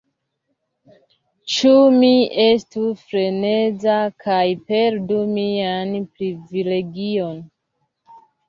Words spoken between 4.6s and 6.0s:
perdu mian